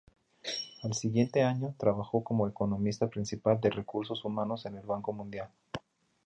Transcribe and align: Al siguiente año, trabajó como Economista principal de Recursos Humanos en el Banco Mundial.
Al 0.81 0.95
siguiente 0.95 1.43
año, 1.43 1.75
trabajó 1.77 2.23
como 2.23 2.47
Economista 2.47 3.07
principal 3.07 3.61
de 3.61 3.69
Recursos 3.69 4.25
Humanos 4.25 4.65
en 4.65 4.73
el 4.77 4.83
Banco 4.87 5.13
Mundial. 5.13 5.51